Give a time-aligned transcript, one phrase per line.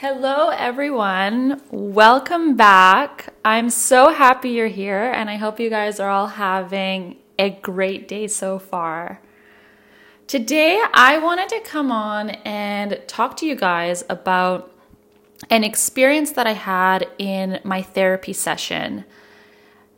[0.00, 1.62] Hello, everyone.
[1.70, 3.32] Welcome back.
[3.42, 8.06] I'm so happy you're here, and I hope you guys are all having a great
[8.06, 9.22] day so far.
[10.26, 14.70] Today, I wanted to come on and talk to you guys about
[15.48, 19.06] an experience that I had in my therapy session,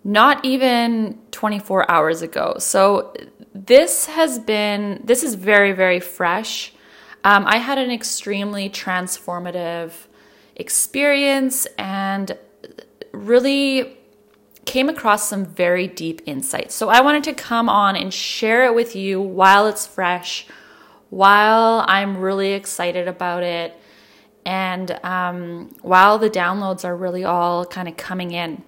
[0.04, 2.54] not even 24 hours ago.
[2.60, 3.14] So,
[3.52, 6.72] this has been, this is very, very fresh.
[7.24, 9.92] Um, I had an extremely transformative
[10.56, 12.36] experience and
[13.12, 13.98] really
[14.64, 16.74] came across some very deep insights.
[16.74, 20.46] So I wanted to come on and share it with you while it's fresh,
[21.08, 23.74] while I'm really excited about it,
[24.44, 28.62] and um, while the downloads are really all kind of coming in.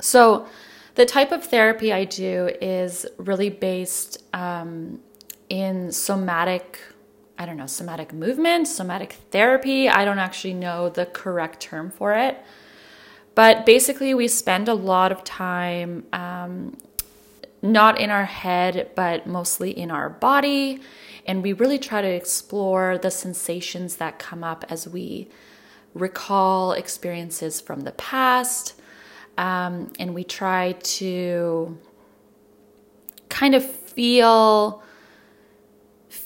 [0.00, 0.46] So,
[0.96, 5.00] the type of therapy I do is really based um,
[5.48, 6.80] in somatic
[7.40, 9.88] I don't know, somatic movement, somatic therapy.
[9.88, 12.36] I don't actually know the correct term for it.
[13.34, 16.76] But basically, we spend a lot of time um,
[17.62, 20.80] not in our head, but mostly in our body.
[21.26, 25.28] And we really try to explore the sensations that come up as we
[25.94, 28.74] recall experiences from the past.
[29.38, 31.78] Um, and we try to
[33.30, 34.82] kind of feel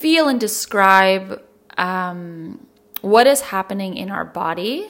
[0.04, 1.42] feel and describe
[1.78, 2.66] um,
[3.00, 4.86] what is happening in our body.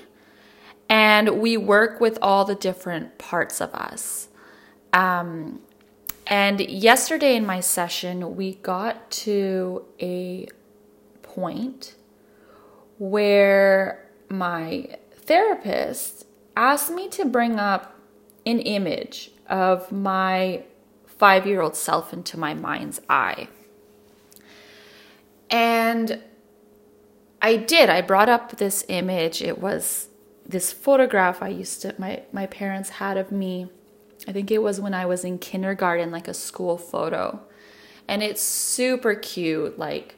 [0.89, 4.27] And we work with all the different parts of us.
[4.93, 5.61] Um,
[6.27, 10.49] and yesterday in my session, we got to a
[11.23, 11.95] point
[12.99, 16.27] where my therapist
[16.57, 18.01] asked me to bring up
[18.45, 20.65] an image of my
[21.07, 23.47] five year old self into my mind's eye.
[25.55, 26.21] And
[27.41, 27.89] I did.
[27.89, 29.41] I brought up this image.
[29.41, 30.09] It was
[30.45, 33.69] this photograph I used to my my parents had of me.
[34.27, 37.41] I think it was when I was in kindergarten, like a school photo.
[38.09, 39.79] And it's super cute.
[39.79, 40.17] Like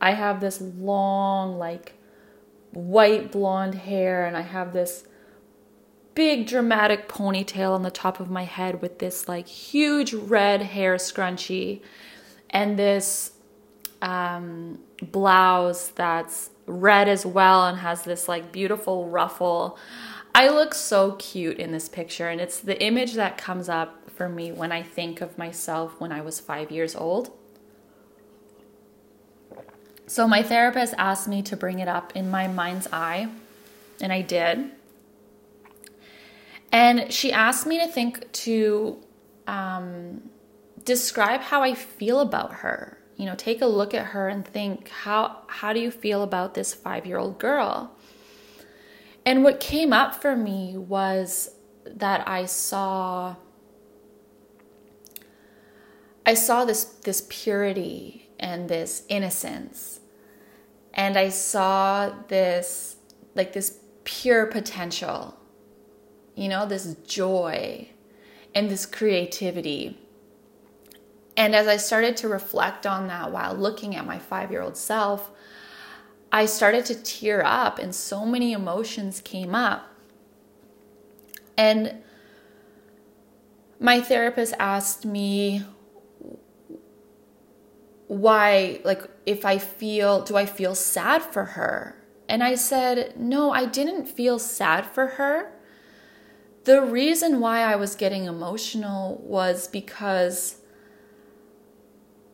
[0.00, 1.92] I have this long like
[2.72, 5.04] white blonde hair and I have this
[6.16, 10.96] big dramatic ponytail on the top of my head with this like huge red hair
[10.96, 11.82] scrunchie
[12.50, 13.32] and this
[14.02, 19.78] um, blouse that's red as well and has this like beautiful ruffle.
[20.34, 24.28] I look so cute in this picture, and it's the image that comes up for
[24.28, 27.30] me when I think of myself when I was five years old.
[30.06, 33.28] So, my therapist asked me to bring it up in my mind's eye,
[34.00, 34.70] and I did.
[36.72, 38.98] And she asked me to think to
[39.46, 40.30] um,
[40.84, 44.88] describe how I feel about her you know take a look at her and think
[44.88, 47.96] how how do you feel about this 5-year-old girl?
[49.24, 51.54] And what came up for me was
[51.86, 53.36] that I saw
[56.26, 60.00] I saw this this purity and this innocence.
[60.92, 62.96] And I saw this
[63.36, 65.38] like this pure potential
[66.34, 67.88] you know this joy
[68.52, 70.01] and this creativity
[71.36, 74.76] and as I started to reflect on that while looking at my five year old
[74.76, 75.30] self,
[76.30, 79.88] I started to tear up, and so many emotions came up.
[81.56, 82.02] And
[83.78, 85.64] my therapist asked me
[88.06, 91.96] why, like, if I feel, do I feel sad for her?
[92.28, 95.52] And I said, no, I didn't feel sad for her.
[96.64, 100.61] The reason why I was getting emotional was because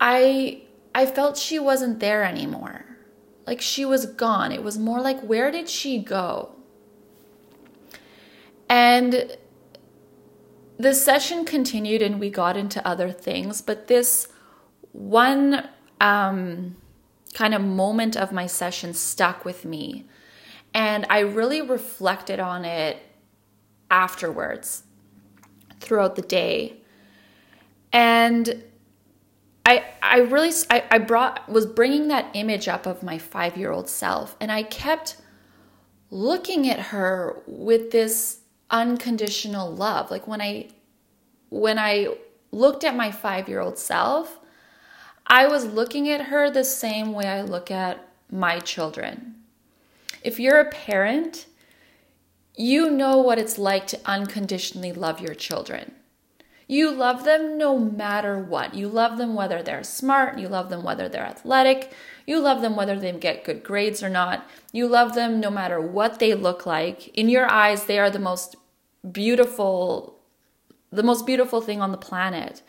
[0.00, 0.62] I
[0.94, 2.84] I felt she wasn't there anymore.
[3.46, 4.52] Like she was gone.
[4.52, 6.54] It was more like where did she go?
[8.68, 9.36] And
[10.78, 14.28] the session continued and we got into other things, but this
[14.92, 15.68] one
[16.00, 16.76] um,
[17.34, 20.04] kind of moment of my session stuck with me.
[20.74, 22.98] And I really reflected on it
[23.90, 24.84] afterwards
[25.80, 26.76] throughout the day.
[27.92, 28.62] And
[29.68, 33.70] I, I really I, I brought was bringing that image up of my five year
[33.70, 35.18] old self and I kept
[36.10, 40.10] looking at her with this unconditional love.
[40.10, 40.68] Like when I
[41.50, 42.16] when I
[42.50, 44.38] looked at my five year old self
[45.26, 49.34] I was looking at her the same way I look at my children.
[50.24, 51.44] If you're a parent
[52.56, 55.94] you know what it's like to unconditionally love your children
[56.68, 58.74] You love them no matter what.
[58.74, 61.92] You love them whether they're smart, you love them whether they're athletic,
[62.26, 64.46] you love them whether they get good grades or not.
[64.70, 67.08] You love them no matter what they look like.
[67.16, 68.54] In your eyes, they are the most
[69.10, 70.14] beautiful
[70.90, 72.62] the most beautiful thing on the planet.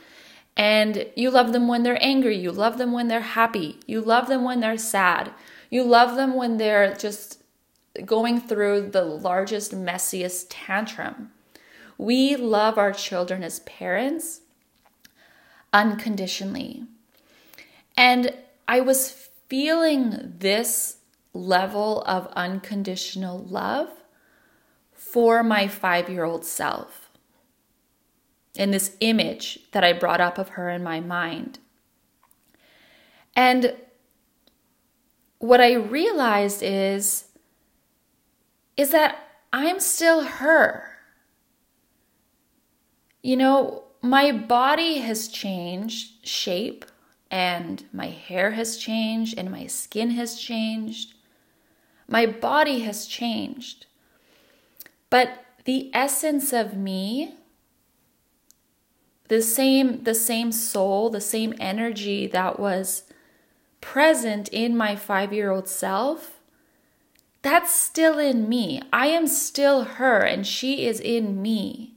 [0.58, 4.28] And you love them when they're angry, you love them when they're happy, you love
[4.28, 5.32] them when they're sad.
[5.70, 7.42] You love them when they're just
[8.06, 11.32] going through the largest messiest tantrum.
[12.00, 14.40] We love our children as parents
[15.74, 16.86] unconditionally.
[17.98, 18.34] And
[18.70, 21.00] I was feeling this
[21.34, 23.90] level of unconditional love
[24.94, 27.10] for my five year old self
[28.56, 31.60] in this image that I brought up of her in my mind.
[33.36, 33.76] And
[35.40, 37.26] what I realized is
[38.78, 39.18] is that
[39.52, 40.89] I'm still her.
[43.22, 46.86] You know, my body has changed shape
[47.30, 51.14] and my hair has changed and my skin has changed.
[52.08, 53.86] My body has changed.
[55.10, 57.36] But the essence of me,
[59.28, 63.04] the same the same soul, the same energy that was
[63.82, 66.40] present in my 5-year-old self,
[67.42, 68.82] that's still in me.
[68.92, 71.94] I am still her and she is in me.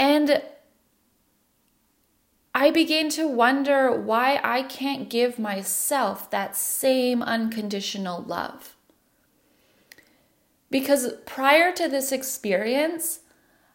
[0.00, 0.40] And
[2.54, 8.76] I began to wonder why I can't give myself that same unconditional love.
[10.70, 13.20] Because prior to this experience,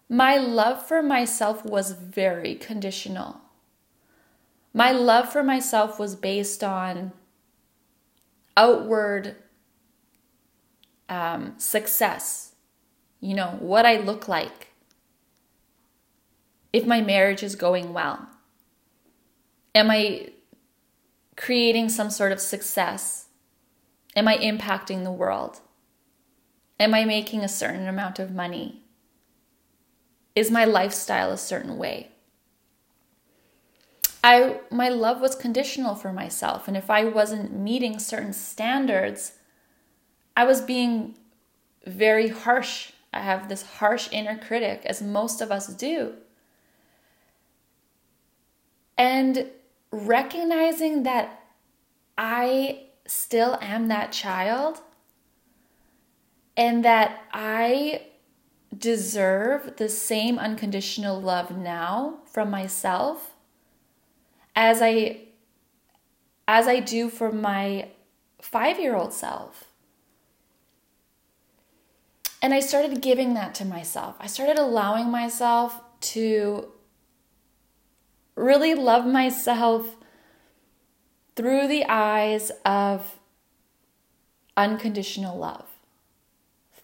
[0.10, 3.42] my love for myself was very conditional.
[4.74, 7.12] My love for myself was based on
[8.58, 9.36] outward
[11.08, 12.56] um, success,
[13.20, 14.72] you know, what I look like,
[16.76, 18.28] if my marriage is going well?
[19.74, 20.32] Am I
[21.38, 23.28] creating some sort of success?
[24.14, 25.62] Am I impacting the world?
[26.78, 28.84] Am I making a certain amount of money?
[30.36, 32.10] Is my lifestyle a certain way?
[34.22, 39.34] I my love was conditional for myself and if I wasn't meeting certain standards
[40.36, 41.16] I was being
[41.88, 42.92] very harsh.
[43.14, 46.16] I have this harsh inner critic as most of us do.
[48.98, 49.50] And
[49.92, 51.44] recognizing that
[52.18, 54.82] I still am that child
[56.58, 58.08] and that I
[58.78, 63.36] deserve the same unconditional love now from myself
[64.56, 65.22] as I
[66.48, 67.90] as I do for my
[68.42, 69.66] 5-year-old self.
[72.42, 74.16] And I started giving that to myself.
[74.20, 76.72] I started allowing myself to
[78.36, 79.96] really love myself
[81.36, 83.20] through the eyes of
[84.56, 85.66] unconditional love,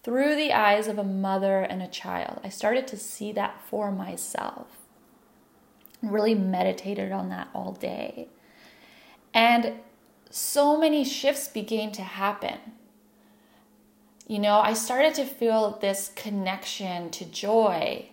[0.02, 2.40] through the eyes of a mother and a child.
[2.44, 4.66] I started to see that for myself.
[6.02, 8.28] Really meditated on that all day.
[9.32, 9.74] And
[10.28, 12.58] so many shifts began to happen.
[14.26, 18.08] You know, I started to feel this connection to joy,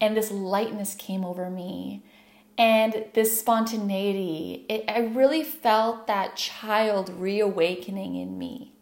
[0.00, 2.02] and this lightness came over me
[2.58, 4.66] and this spontaneity.
[4.68, 8.72] It, I really felt that child reawakening in me.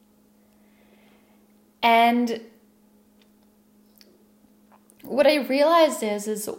[1.83, 2.43] And
[5.03, 6.51] what I realized is is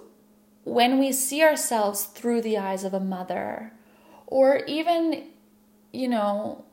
[0.64, 3.74] when we see ourselves through the eyes of a mother
[4.28, 5.28] or even
[5.92, 6.66] you know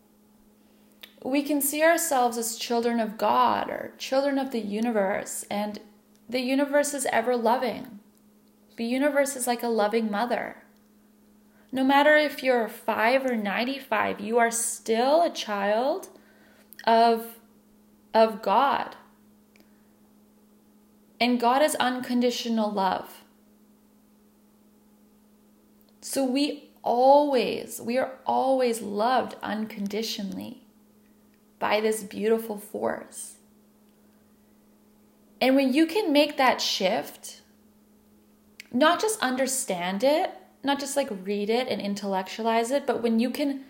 [1.23, 5.81] we can see ourselves as children of God or children of the universe and
[6.29, 7.98] the universe is ever loving
[8.79, 10.63] the universe is like a loving mother.
[11.73, 16.09] No matter if you're 5 or 95, you are still a child
[16.85, 17.39] of,
[18.15, 18.95] of God.
[21.21, 23.25] And God is unconditional love.
[26.01, 30.63] So we always, we are always loved unconditionally
[31.59, 33.39] by this beautiful force.
[35.41, 37.43] And when you can make that shift,
[38.73, 40.33] not just understand it,
[40.63, 43.65] not just like read it and intellectualize it, but when you can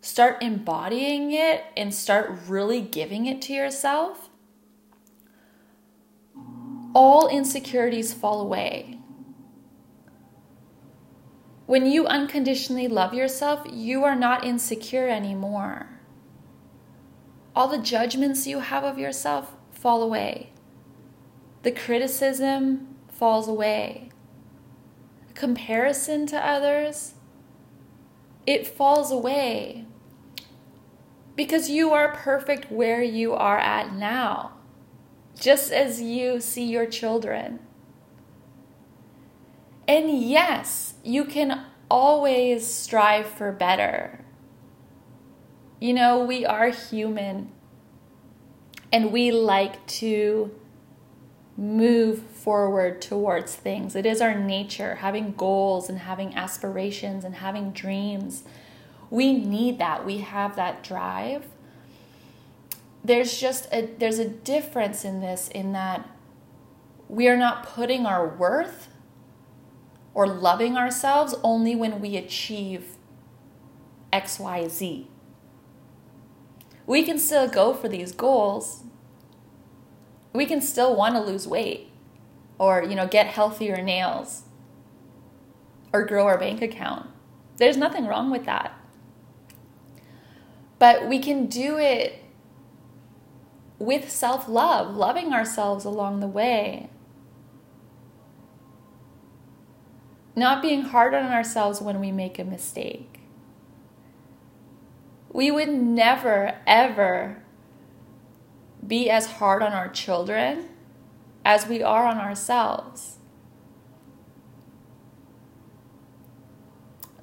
[0.00, 4.30] start embodying it and start really giving it to yourself,
[6.94, 8.98] all insecurities fall away.
[11.66, 16.00] When you unconditionally love yourself, you are not insecure anymore.
[17.54, 20.52] All the judgments you have of yourself fall away.
[21.62, 24.09] The criticism falls away.
[25.34, 27.14] Comparison to others,
[28.46, 29.84] it falls away
[31.36, 34.52] because you are perfect where you are at now,
[35.38, 37.60] just as you see your children.
[39.88, 44.24] And yes, you can always strive for better.
[45.80, 47.50] You know, we are human
[48.92, 50.54] and we like to
[51.60, 53.94] move forward towards things.
[53.94, 58.44] It is our nature, having goals and having aspirations and having dreams.
[59.10, 60.06] We need that.
[60.06, 61.44] We have that drive.
[63.04, 66.08] There's just a there's a difference in this in that
[67.08, 68.88] we are not putting our worth
[70.14, 72.96] or loving ourselves only when we achieve
[74.12, 75.06] XYZ.
[76.86, 78.84] We can still go for these goals.
[80.32, 81.90] We can still want to lose weight
[82.58, 84.42] or, you know, get healthier nails
[85.92, 87.08] or grow our bank account.
[87.56, 88.74] There's nothing wrong with that.
[90.78, 92.24] But we can do it
[93.78, 96.90] with self love, loving ourselves along the way.
[100.36, 103.20] Not being hard on ourselves when we make a mistake.
[105.32, 107.42] We would never, ever
[108.90, 110.68] be as hard on our children
[111.44, 113.18] as we are on ourselves.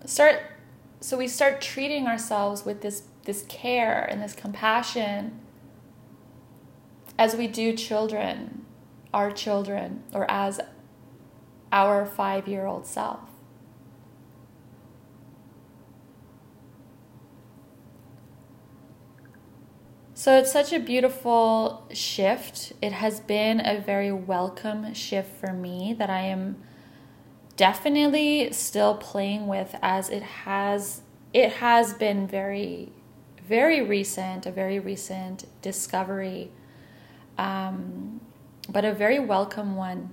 [0.05, 0.39] Start
[1.01, 5.39] so we start treating ourselves with this this care and this compassion
[7.19, 8.65] as we do children,
[9.13, 10.61] our children, or as
[11.73, 13.19] our five year old self.
[20.17, 22.73] So it's such a beautiful shift.
[22.81, 26.55] It has been a very welcome shift for me that I am
[27.55, 32.91] definitely still playing with as it has it has been very
[33.47, 36.49] very recent, a very recent discovery,
[37.37, 38.19] um,
[38.67, 40.09] but a very welcome one.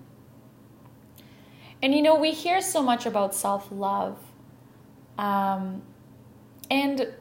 [1.82, 4.18] And you know, we hear so much about self love.
[5.16, 5.80] Um,
[6.70, 7.14] and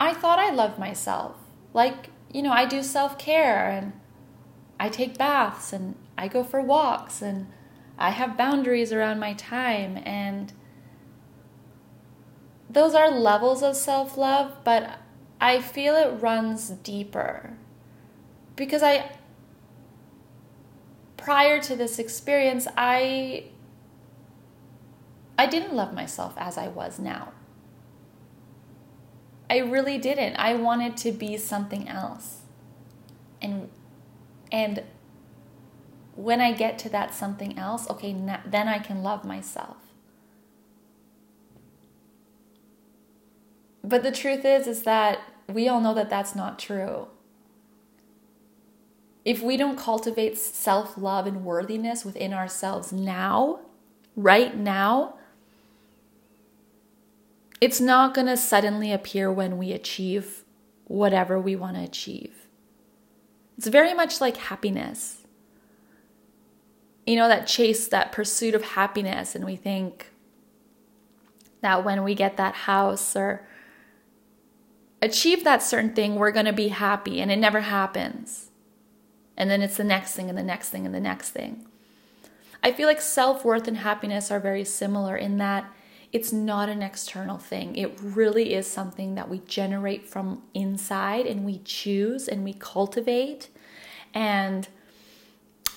[0.00, 1.36] I thought I loved myself.
[1.76, 3.92] Like, you know, I do self care and
[4.80, 7.48] I take baths and I go for walks and
[7.98, 10.54] I have boundaries around my time and
[12.70, 15.00] those are levels of self love, but
[15.38, 17.58] I feel it runs deeper.
[18.56, 19.12] Because I,
[21.18, 23.48] prior to this experience, I,
[25.38, 27.34] I didn't love myself as I was now.
[29.48, 30.36] I really didn't.
[30.36, 32.42] I wanted to be something else.
[33.40, 33.68] And,
[34.50, 34.82] and
[36.14, 39.76] when I get to that something else, okay, then I can love myself.
[43.84, 45.20] But the truth is is that
[45.52, 47.06] we all know that that's not true.
[49.24, 53.60] If we don't cultivate self-love and worthiness within ourselves now,
[54.16, 55.15] right now,
[57.60, 60.44] it's not going to suddenly appear when we achieve
[60.84, 62.46] whatever we want to achieve.
[63.56, 65.26] It's very much like happiness.
[67.06, 70.12] You know, that chase, that pursuit of happiness, and we think
[71.62, 73.46] that when we get that house or
[75.00, 78.50] achieve that certain thing, we're going to be happy, and it never happens.
[79.36, 81.66] And then it's the next thing, and the next thing, and the next thing.
[82.62, 85.70] I feel like self worth and happiness are very similar in that
[86.12, 87.76] it's not an external thing.
[87.76, 93.48] It really is something that we generate from inside and we choose and we cultivate.
[94.14, 94.68] And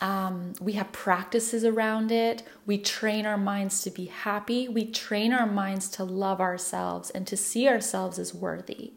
[0.02, 2.44] um, we have practices around it.
[2.66, 4.68] We train our minds to be happy.
[4.68, 8.94] We train our minds to love ourselves and to see ourselves as worthy.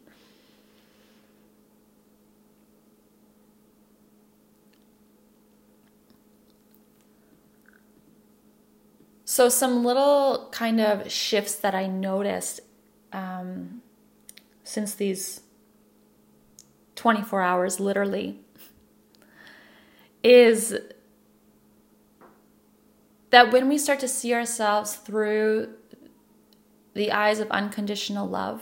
[9.33, 12.59] So, some little kind of shifts that I noticed
[13.11, 13.81] um,
[14.63, 15.41] since these
[16.93, 18.41] 24 hours, literally,
[20.23, 20.77] is
[23.31, 25.73] that when we start to see ourselves through
[26.93, 28.61] the eyes of unconditional love,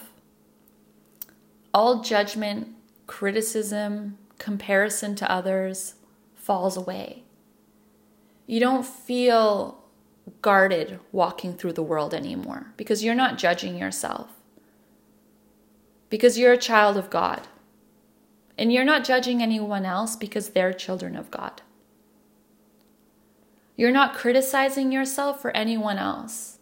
[1.73, 2.69] all judgment,
[3.07, 5.95] criticism, comparison to others
[6.33, 7.25] falls away.
[8.47, 9.80] You don't feel
[10.41, 14.29] guarded walking through the world anymore because you're not judging yourself.
[16.09, 17.47] Because you're a child of God.
[18.57, 21.61] And you're not judging anyone else because they're children of God.
[23.75, 26.59] You're not criticizing yourself for anyone else.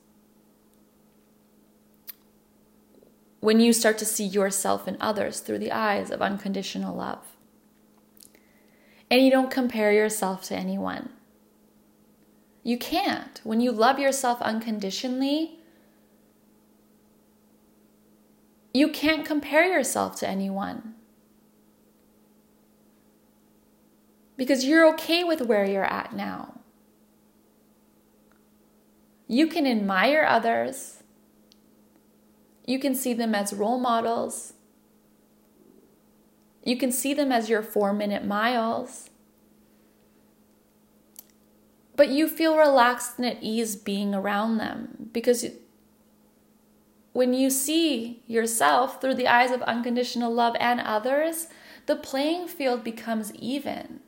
[3.41, 7.25] When you start to see yourself and others through the eyes of unconditional love.
[9.11, 11.09] And you don't compare yourself to anyone.
[12.63, 13.39] You can't.
[13.43, 15.59] When you love yourself unconditionally,
[18.73, 20.95] you can't compare yourself to anyone.
[24.37, 26.59] Because you're okay with where you're at now.
[29.27, 31.03] You can admire others.
[32.65, 34.53] You can see them as role models.
[36.63, 39.08] You can see them as your four minute miles.
[41.99, 45.45] But you feel relaxed and at ease being around them because
[47.11, 51.47] when you see yourself through the eyes of unconditional love and others,
[51.87, 53.99] the playing field becomes even.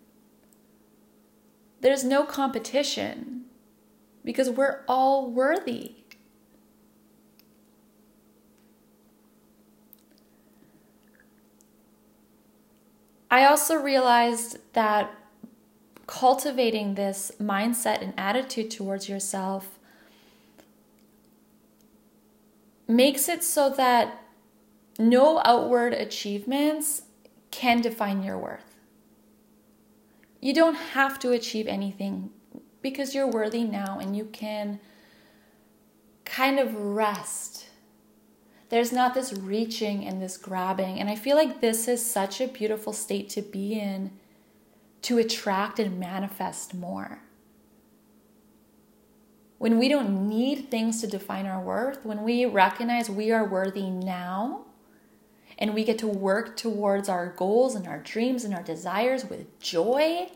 [1.82, 3.48] There's no competition
[4.24, 5.96] because we're all worthy.
[13.30, 15.14] I also realized that
[16.08, 19.80] cultivating this mindset and attitude towards yourself
[22.88, 24.22] makes it so that
[25.00, 27.04] no outward achievements
[27.50, 28.76] can define your worth.
[30.40, 32.32] You don't have to achieve anything
[32.82, 34.80] because you're worthy now and you can
[36.26, 37.68] kind of rest.
[38.70, 41.00] There's not this reaching and this grabbing.
[41.00, 44.12] And I feel like this is such a beautiful state to be in
[45.04, 47.22] to attract and manifest more.
[49.58, 53.90] When we don't need things to define our worth, when we recognize we are worthy
[53.90, 54.66] now,
[55.62, 59.60] and we get to work towards our goals and our dreams and our desires with
[59.60, 60.28] joy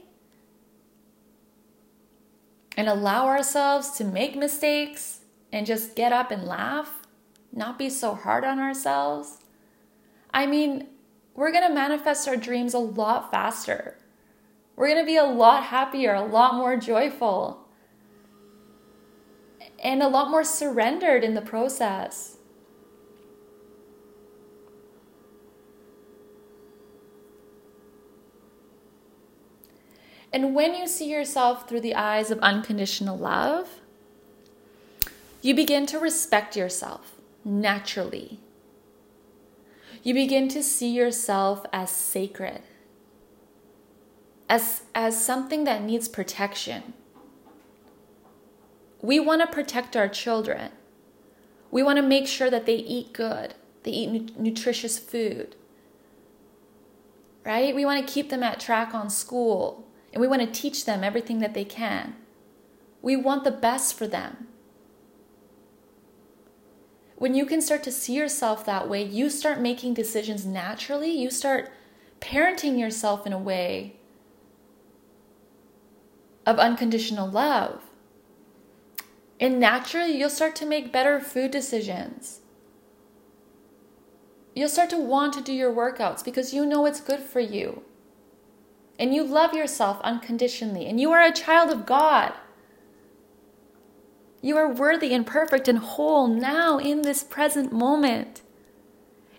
[2.78, 7.08] and allow ourselves to make mistakes and just get up and laugh,
[7.52, 9.40] not be so hard on ourselves.
[10.32, 10.88] I mean,
[11.34, 13.98] we're to manifest our dreams a lot faster.
[14.76, 17.66] We're going to be a lot happier, a lot more joyful,
[19.82, 22.38] and a lot more surrendered in the process.
[30.34, 33.80] And when you see yourself through the eyes of unconditional love,
[35.42, 37.14] you begin to respect yourself
[37.46, 38.42] naturally.
[40.04, 42.64] You begin to see yourself as sacred
[44.50, 46.94] as, as something that needs protection.
[49.02, 50.72] We want to protect our children.
[51.72, 55.56] We want to make sure that they eat good, they eat nu- nutritious food.
[57.44, 57.76] Right?
[57.76, 61.04] We want to keep them at track on school, and we want to teach them
[61.04, 62.16] everything that they can.
[63.02, 64.48] We want the best for them.
[67.18, 71.12] When you can start to see yourself that way, you start making decisions naturally.
[71.12, 71.72] You start
[72.20, 73.96] parenting yourself in a way
[76.46, 77.82] of unconditional love.
[79.40, 82.42] And naturally, you'll start to make better food decisions.
[84.56, 87.84] You'll start to want to do your workouts because you know it's good for you.
[88.98, 90.86] And you love yourself unconditionally.
[90.86, 92.34] And you are a child of God.
[94.42, 98.42] You are worthy and perfect and whole now in this present moment.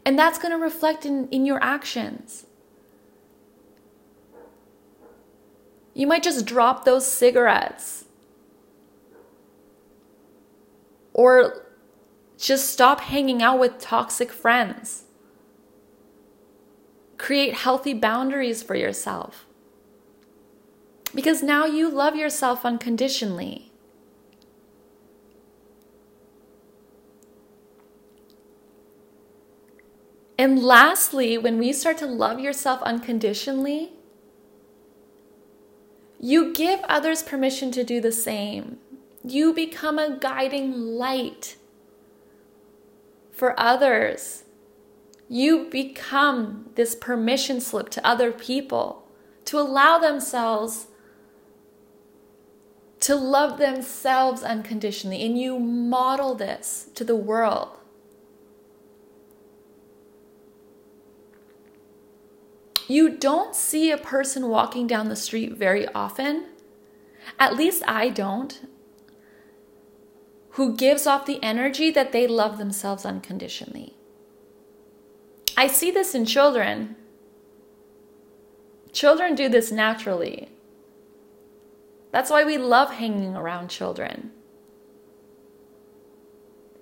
[0.05, 2.46] And that's going to reflect in, in your actions.
[5.97, 8.05] You might just drop those cigarettes.
[11.15, 11.65] Or
[12.37, 15.05] just stop hanging out with toxic friends.
[17.17, 19.47] Create healthy boundaries for yourself.
[21.15, 23.73] Because now you love yourself unconditionally.
[30.39, 33.96] And lastly, when we start to love yourself unconditionally,
[36.19, 38.79] you give others permission to do the same.
[39.25, 41.57] You become a guiding light
[43.33, 44.45] for others.
[45.29, 49.07] You become this permission slip to other people
[49.47, 50.87] to allow themselves
[53.01, 55.25] to love themselves unconditionally.
[55.25, 57.76] And you model this to the world.
[62.89, 66.47] You don't see a person walking down the street very often,
[67.39, 68.61] at least I don't,
[70.51, 73.95] who gives off the energy that they love themselves unconditionally.
[75.57, 76.97] I see this in children.
[78.93, 80.51] Children do this naturally.
[82.13, 84.31] That's why we love hanging around children.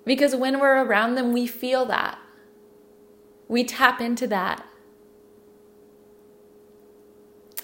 [0.05, 2.19] Because when we're around them, we feel that.
[3.47, 4.65] We tap into that.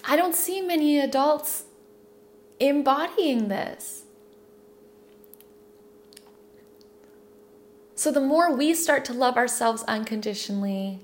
[0.04, 1.64] I don't see many adults
[2.58, 4.02] embodying this.
[7.94, 11.00] So, the more we start to love ourselves unconditionally,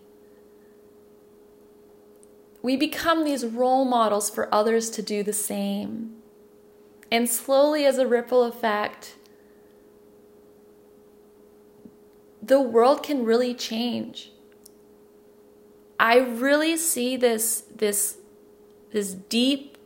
[2.61, 6.17] we become these role models for others to do the same.
[7.11, 9.15] And slowly, as a ripple effect,
[12.43, 14.33] the world can really change.
[16.01, 18.18] I really see this, this,
[18.93, 19.79] this deep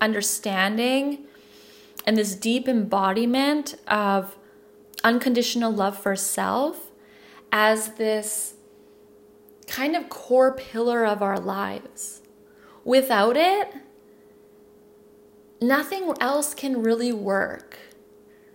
[0.00, 1.24] understanding
[2.06, 4.36] and this deep embodiment of
[5.02, 6.90] unconditional love for self
[7.50, 8.54] as this
[9.66, 12.22] kind of core pillar of our lives.
[12.84, 13.72] Without it,
[15.60, 17.78] nothing else can really work.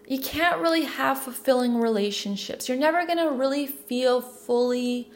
[0.08, 2.68] You can't really have fulfilling relationships.
[2.68, 5.12] You're never going to really feel fully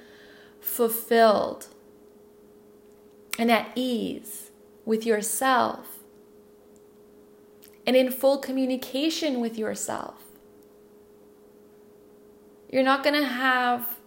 [0.59, 1.67] fulfilled
[3.37, 4.51] and at ease
[4.85, 5.99] with yourself
[7.85, 10.15] and in full communication with yourself.
[12.71, 13.99] You're not going to have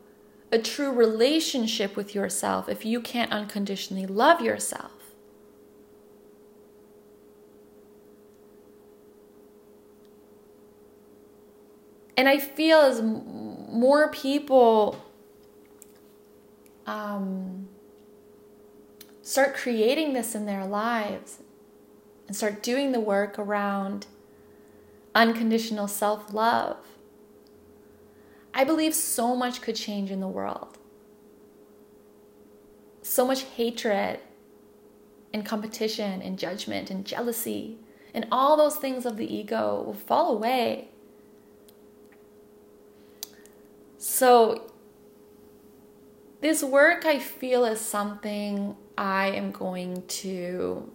[0.50, 4.92] a true relationship with yourself if you can't unconditionally love yourself.
[12.16, 15.00] And I feel as more people
[16.84, 17.68] um,
[19.28, 21.40] start creating this in their lives
[22.26, 24.06] and start doing the work around
[25.14, 26.78] unconditional self love,
[28.54, 30.78] I believe so much could change in the world.
[33.02, 34.20] So much hatred
[35.34, 37.76] and competition and judgment and jealousy
[38.14, 40.88] and all those things of the ego will fall away.
[43.98, 44.72] So,
[46.40, 50.92] this work I feel is something I am going to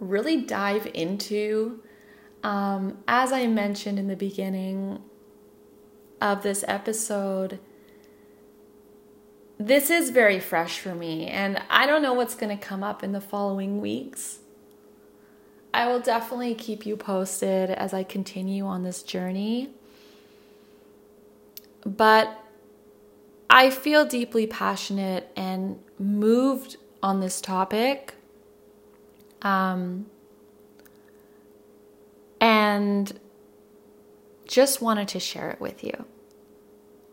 [0.00, 1.82] really dive into.
[2.42, 5.00] Um, as I mentioned in the beginning,
[6.20, 7.58] of this episode,
[9.58, 13.02] this is very fresh for me, and I don't know what's going to come up
[13.02, 14.38] in the following weeks.
[15.72, 19.70] I will definitely keep you posted as I continue on this journey.
[21.84, 22.39] But
[23.50, 28.14] I feel deeply passionate and moved on this topic.
[29.42, 30.06] Um,
[32.40, 33.18] and
[34.46, 36.04] just wanted to share it with you.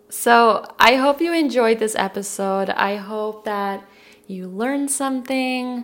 [0.09, 2.69] So, I hope you enjoyed this episode.
[2.69, 3.85] I hope that
[4.27, 5.83] you learned something.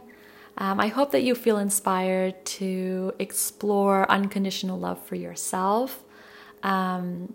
[0.58, 6.04] Um, I hope that you feel inspired to explore unconditional love for yourself.
[6.62, 7.34] Um,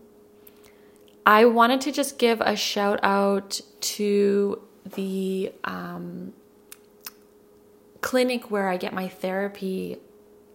[1.29, 4.63] I wanted to just give a shout out to
[4.95, 6.33] the um,
[8.01, 9.99] clinic where I get my therapy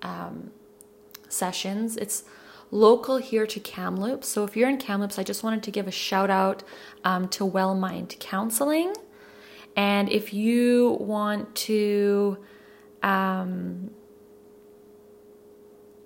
[0.02, 0.50] um,
[1.30, 1.96] sessions.
[1.96, 2.24] It's
[2.72, 4.28] local here to Kamloops.
[4.28, 6.64] So if you're in Kamloops, I just wanted to give a shout out
[7.04, 8.96] um, to Well Mind Counseling.
[9.76, 12.40] And if you want to
[13.04, 13.92] um,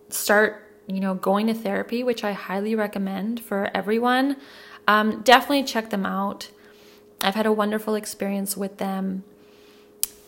[0.09, 4.37] start, you know, going to therapy, which I highly recommend for everyone,
[4.87, 6.49] um, definitely check them out.
[7.21, 9.23] I've had a wonderful experience with them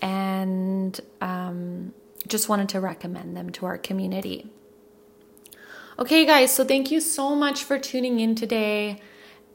[0.02, 1.94] and um,
[2.28, 4.48] just wanted to recommend them to our community.
[5.98, 9.02] Okay, guys, so thank you so much for tuning in today.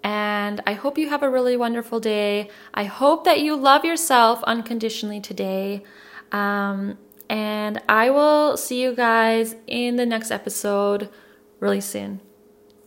[0.03, 2.51] And I hope you have a really wonderful day.
[2.75, 5.83] I hope that you love yourself unconditionally today.
[6.33, 11.09] Um, and I will see you guys in the next episode
[11.61, 12.21] really soon.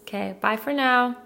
[0.02, 1.18] Okay, bye for now.